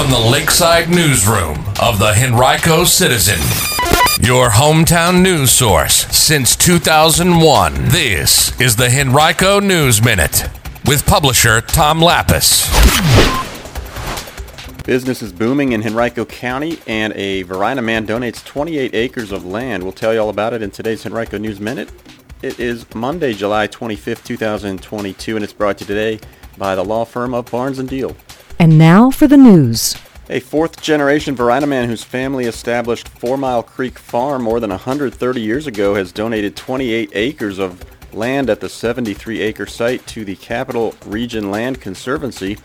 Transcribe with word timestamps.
from 0.00 0.10
the 0.10 0.30
Lakeside 0.30 0.88
Newsroom 0.88 1.58
of 1.78 1.98
the 1.98 2.14
Henrico 2.16 2.84
Citizen, 2.84 3.38
your 4.26 4.48
hometown 4.48 5.20
news 5.20 5.50
source 5.50 6.06
since 6.06 6.56
2001. 6.56 7.74
This 7.88 8.58
is 8.58 8.76
the 8.76 8.88
Henrico 8.88 9.60
News 9.60 10.02
Minute 10.02 10.48
with 10.86 11.04
publisher 11.04 11.60
Tom 11.60 12.00
Lappas. 12.00 12.66
Business 14.86 15.20
is 15.20 15.34
booming 15.34 15.72
in 15.72 15.86
Henrico 15.86 16.24
County, 16.24 16.78
and 16.86 17.12
a 17.12 17.42
Varina 17.42 17.82
man 17.82 18.06
donates 18.06 18.42
28 18.42 18.94
acres 18.94 19.32
of 19.32 19.44
land. 19.44 19.82
We'll 19.82 19.92
tell 19.92 20.14
you 20.14 20.20
all 20.20 20.30
about 20.30 20.54
it 20.54 20.62
in 20.62 20.70
today's 20.70 21.04
Henrico 21.04 21.36
News 21.36 21.60
Minute. 21.60 21.92
It 22.40 22.58
is 22.58 22.86
Monday, 22.94 23.34
July 23.34 23.68
25th, 23.68 24.24
2022, 24.24 25.36
and 25.36 25.44
it's 25.44 25.52
brought 25.52 25.76
to 25.76 25.84
you 25.84 25.88
today 25.88 26.26
by 26.56 26.74
the 26.74 26.84
law 26.84 27.04
firm 27.04 27.34
of 27.34 27.50
Barnes 27.50 27.78
& 27.78 27.80
Diehl. 27.80 28.16
And 28.60 28.76
now 28.76 29.10
for 29.10 29.26
the 29.26 29.38
news. 29.38 29.96
A 30.28 30.38
fourth 30.38 30.82
generation 30.82 31.34
Varina 31.34 31.66
man 31.66 31.88
whose 31.88 32.04
family 32.04 32.44
established 32.44 33.08
Four 33.08 33.38
Mile 33.38 33.62
Creek 33.62 33.98
Farm 33.98 34.42
more 34.42 34.60
than 34.60 34.68
130 34.68 35.40
years 35.40 35.66
ago 35.66 35.94
has 35.94 36.12
donated 36.12 36.56
28 36.56 37.10
acres 37.14 37.58
of 37.58 37.82
land 38.12 38.50
at 38.50 38.60
the 38.60 38.68
73 38.68 39.40
acre 39.40 39.64
site 39.64 40.06
to 40.08 40.26
the 40.26 40.36
Capital 40.36 40.94
Region 41.06 41.50
Land 41.50 41.80
Conservancy. 41.80 42.58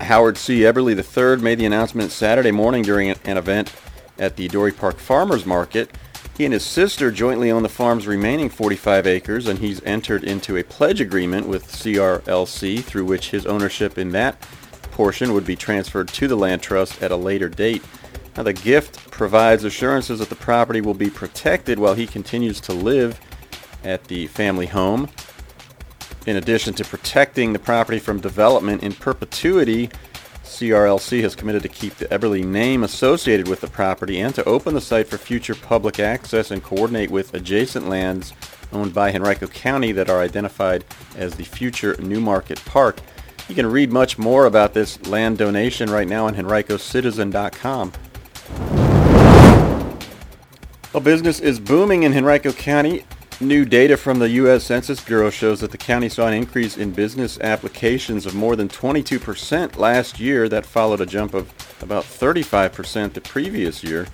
Howard 0.00 0.38
C. 0.38 0.60
Eberly 0.60 0.94
III 0.94 1.42
made 1.42 1.58
the 1.58 1.66
announcement 1.66 2.12
Saturday 2.12 2.52
morning 2.52 2.84
during 2.84 3.10
an 3.10 3.36
event 3.36 3.74
at 4.16 4.36
the 4.36 4.46
Dorey 4.46 4.70
Park 4.70 4.98
Farmers 4.98 5.44
Market. 5.44 5.90
He 6.38 6.44
and 6.44 6.54
his 6.54 6.64
sister 6.64 7.10
jointly 7.10 7.50
own 7.50 7.64
the 7.64 7.68
farm's 7.68 8.06
remaining 8.06 8.48
45 8.48 9.08
acres, 9.08 9.48
and 9.48 9.58
he's 9.58 9.82
entered 9.82 10.22
into 10.22 10.56
a 10.56 10.62
pledge 10.62 11.00
agreement 11.00 11.48
with 11.48 11.66
CRLC 11.66 12.84
through 12.84 13.06
which 13.06 13.30
his 13.30 13.44
ownership 13.44 13.98
in 13.98 14.10
that 14.10 14.40
portion 14.94 15.34
would 15.34 15.44
be 15.44 15.56
transferred 15.56 16.06
to 16.06 16.28
the 16.28 16.36
land 16.36 16.62
trust 16.62 17.02
at 17.02 17.10
a 17.10 17.16
later 17.16 17.48
date. 17.48 17.82
Now, 18.36 18.44
the 18.44 18.52
gift 18.52 19.10
provides 19.10 19.64
assurances 19.64 20.20
that 20.20 20.28
the 20.28 20.36
property 20.36 20.80
will 20.80 20.94
be 20.94 21.10
protected 21.10 21.80
while 21.80 21.94
he 21.94 22.06
continues 22.06 22.60
to 22.62 22.72
live 22.72 23.20
at 23.82 24.04
the 24.04 24.28
family 24.28 24.66
home. 24.66 25.10
In 26.26 26.36
addition 26.36 26.74
to 26.74 26.84
protecting 26.84 27.52
the 27.52 27.58
property 27.58 27.98
from 27.98 28.20
development 28.20 28.84
in 28.84 28.92
perpetuity, 28.92 29.90
CRLC 30.44 31.22
has 31.22 31.34
committed 31.34 31.62
to 31.62 31.68
keep 31.68 31.96
the 31.96 32.06
Eberly 32.06 32.44
name 32.44 32.84
associated 32.84 33.48
with 33.48 33.60
the 33.60 33.66
property 33.66 34.20
and 34.20 34.32
to 34.36 34.44
open 34.44 34.74
the 34.74 34.80
site 34.80 35.08
for 35.08 35.18
future 35.18 35.56
public 35.56 35.98
access 35.98 36.52
and 36.52 36.62
coordinate 36.62 37.10
with 37.10 37.34
adjacent 37.34 37.88
lands 37.88 38.32
owned 38.72 38.94
by 38.94 39.12
Henrico 39.12 39.48
County 39.48 39.90
that 39.92 40.08
are 40.08 40.20
identified 40.20 40.84
as 41.16 41.34
the 41.34 41.44
future 41.44 41.96
Newmarket 41.98 42.64
Park. 42.64 43.00
You 43.48 43.54
can 43.54 43.66
read 43.66 43.92
much 43.92 44.16
more 44.16 44.46
about 44.46 44.72
this 44.72 45.04
land 45.06 45.36
donation 45.36 45.90
right 45.90 46.08
now 46.08 46.26
on 46.26 46.34
henricocitizen.com. 46.34 47.92
Well, 50.92 51.02
business 51.02 51.40
is 51.40 51.60
booming 51.60 52.04
in 52.04 52.14
Henrico 52.16 52.52
County. 52.52 53.04
New 53.40 53.64
data 53.64 53.96
from 53.96 54.20
the 54.20 54.30
U.S. 54.30 54.62
Census 54.62 55.00
Bureau 55.00 55.28
shows 55.28 55.60
that 55.60 55.72
the 55.72 55.78
county 55.78 56.08
saw 56.08 56.28
an 56.28 56.34
increase 56.34 56.76
in 56.76 56.92
business 56.92 57.38
applications 57.40 58.26
of 58.26 58.34
more 58.34 58.54
than 58.54 58.68
22% 58.68 59.76
last 59.76 60.20
year. 60.20 60.48
That 60.48 60.64
followed 60.64 61.00
a 61.00 61.06
jump 61.06 61.34
of 61.34 61.52
about 61.82 62.04
35% 62.04 63.12
the 63.12 63.20
previous 63.20 63.82
year. 63.82 64.06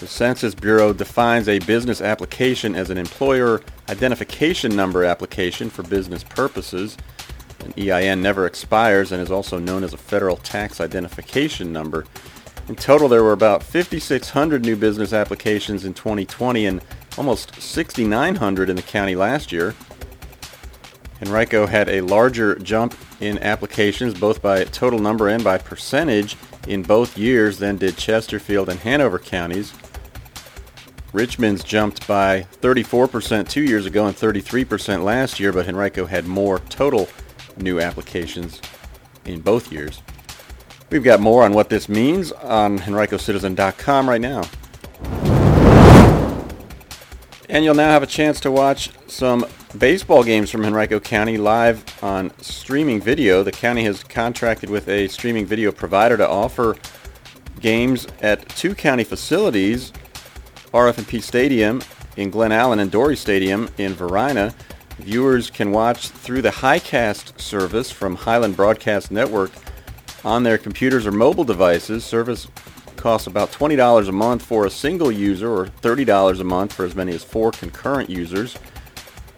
The 0.00 0.08
Census 0.08 0.54
Bureau 0.54 0.92
defines 0.92 1.48
a 1.48 1.60
business 1.60 2.00
application 2.00 2.74
as 2.74 2.90
an 2.90 2.98
employer 2.98 3.62
identification 3.88 4.74
number 4.76 5.04
application 5.04 5.70
for 5.70 5.84
business 5.84 6.22
purposes. 6.22 6.96
An 7.60 7.74
EIN 7.76 8.22
never 8.22 8.46
expires 8.46 9.12
and 9.12 9.20
is 9.20 9.30
also 9.30 9.58
known 9.58 9.84
as 9.84 9.92
a 9.92 9.98
federal 9.98 10.36
tax 10.36 10.80
identification 10.80 11.72
number. 11.72 12.04
In 12.68 12.76
total, 12.76 13.08
there 13.08 13.22
were 13.22 13.32
about 13.32 13.62
5,600 13.62 14.64
new 14.64 14.76
business 14.76 15.12
applications 15.12 15.84
in 15.84 15.94
2020 15.94 16.66
and 16.66 16.82
almost 17.16 17.60
6,900 17.60 18.70
in 18.70 18.76
the 18.76 18.82
county 18.82 19.16
last 19.16 19.52
year. 19.52 19.74
Henrico 21.20 21.66
had 21.66 21.88
a 21.88 22.02
larger 22.02 22.54
jump 22.56 22.94
in 23.20 23.38
applications, 23.38 24.14
both 24.14 24.40
by 24.40 24.62
total 24.64 24.98
number 24.98 25.28
and 25.28 25.42
by 25.42 25.58
percentage, 25.58 26.36
in 26.68 26.82
both 26.82 27.18
years 27.18 27.58
than 27.58 27.76
did 27.76 27.96
Chesterfield 27.96 28.68
and 28.68 28.78
Hanover 28.80 29.18
counties. 29.18 29.72
Richmond's 31.12 31.64
jumped 31.64 32.06
by 32.06 32.46
34% 32.60 33.48
two 33.48 33.62
years 33.62 33.86
ago 33.86 34.06
and 34.06 34.14
33% 34.14 35.02
last 35.02 35.40
year, 35.40 35.52
but 35.52 35.66
Henrico 35.66 36.04
had 36.06 36.26
more 36.26 36.58
total 36.68 37.08
new 37.60 37.80
applications 37.80 38.60
in 39.24 39.40
both 39.40 39.72
years. 39.72 40.02
We've 40.90 41.04
got 41.04 41.20
more 41.20 41.44
on 41.44 41.52
what 41.52 41.68
this 41.68 41.88
means 41.88 42.32
on 42.32 42.78
henricocitizen.com 42.78 44.08
right 44.08 44.20
now. 44.20 44.42
And 47.50 47.64
you'll 47.64 47.74
now 47.74 47.90
have 47.90 48.02
a 48.02 48.06
chance 48.06 48.40
to 48.40 48.50
watch 48.50 48.90
some 49.06 49.46
baseball 49.76 50.22
games 50.22 50.50
from 50.50 50.64
Henrico 50.64 51.00
County 51.00 51.38
live 51.38 51.84
on 52.02 52.30
streaming 52.40 53.00
video. 53.00 53.42
The 53.42 53.52
county 53.52 53.84
has 53.84 54.04
contracted 54.04 54.68
with 54.68 54.88
a 54.88 55.08
streaming 55.08 55.46
video 55.46 55.72
provider 55.72 56.16
to 56.16 56.28
offer 56.28 56.76
games 57.60 58.06
at 58.20 58.48
two 58.50 58.74
county 58.74 59.04
facilities, 59.04 59.92
RF&P 60.72 61.20
Stadium 61.20 61.82
in 62.16 62.30
Glen 62.30 62.52
Allen 62.52 62.80
and 62.80 62.90
Dorey 62.90 63.16
Stadium 63.16 63.68
in 63.78 63.94
Varina. 63.94 64.54
Viewers 64.98 65.48
can 65.48 65.70
watch 65.70 66.08
through 66.08 66.42
the 66.42 66.50
HighCast 66.50 67.40
service 67.40 67.90
from 67.90 68.16
Highland 68.16 68.56
Broadcast 68.56 69.12
Network 69.12 69.52
on 70.24 70.42
their 70.42 70.58
computers 70.58 71.06
or 71.06 71.12
mobile 71.12 71.44
devices. 71.44 72.04
Service 72.04 72.48
costs 72.96 73.28
about 73.28 73.52
$20 73.52 74.08
a 74.08 74.12
month 74.12 74.42
for 74.42 74.66
a 74.66 74.70
single 74.70 75.12
user 75.12 75.50
or 75.50 75.66
$30 75.66 76.40
a 76.40 76.44
month 76.44 76.72
for 76.72 76.84
as 76.84 76.96
many 76.96 77.12
as 77.12 77.22
four 77.22 77.52
concurrent 77.52 78.10
users. 78.10 78.58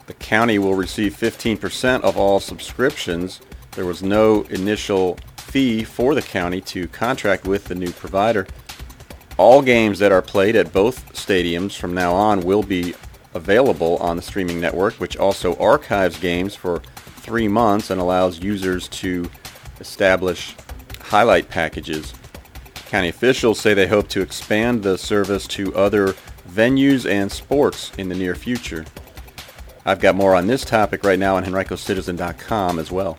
The 0.06 0.14
county 0.14 0.58
will 0.58 0.74
receive 0.74 1.14
15% 1.14 2.00
of 2.02 2.16
all 2.16 2.40
subscriptions. 2.40 3.40
There 3.72 3.84
was 3.84 4.02
no 4.02 4.42
initial 4.44 5.18
fee 5.36 5.84
for 5.84 6.14
the 6.14 6.22
county 6.22 6.62
to 6.62 6.88
contract 6.88 7.46
with 7.46 7.66
the 7.66 7.74
new 7.74 7.92
provider. 7.92 8.46
All 9.36 9.60
games 9.60 9.98
that 9.98 10.10
are 10.10 10.22
played 10.22 10.56
at 10.56 10.72
both 10.72 11.12
stadiums 11.12 11.76
from 11.76 11.92
now 11.92 12.14
on 12.14 12.40
will 12.40 12.62
be 12.62 12.94
available 13.34 13.96
on 13.98 14.16
the 14.16 14.22
streaming 14.22 14.60
network, 14.60 14.94
which 14.94 15.16
also 15.16 15.56
archives 15.56 16.18
games 16.18 16.54
for 16.54 16.80
three 17.20 17.48
months 17.48 17.90
and 17.90 18.00
allows 18.00 18.40
users 18.42 18.88
to 18.88 19.30
establish 19.80 20.54
highlight 21.00 21.48
packages. 21.48 22.14
County 22.74 23.08
officials 23.08 23.60
say 23.60 23.74
they 23.74 23.86
hope 23.86 24.08
to 24.08 24.20
expand 24.20 24.82
the 24.82 24.98
service 24.98 25.46
to 25.46 25.74
other 25.76 26.14
venues 26.48 27.08
and 27.08 27.30
sports 27.30 27.92
in 27.98 28.08
the 28.08 28.14
near 28.14 28.34
future. 28.34 28.84
I've 29.84 30.00
got 30.00 30.14
more 30.14 30.34
on 30.34 30.46
this 30.46 30.64
topic 30.64 31.04
right 31.04 31.18
now 31.18 31.36
on 31.36 31.44
henricocitizen.com 31.44 32.78
as 32.78 32.90
well. 32.90 33.18